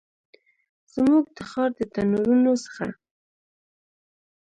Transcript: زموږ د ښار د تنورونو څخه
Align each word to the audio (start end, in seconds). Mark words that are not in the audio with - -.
زموږ 0.93 1.23
د 1.35 1.39
ښار 1.51 1.69
د 1.77 1.79
تنورونو 1.93 2.53
څخه 2.65 2.85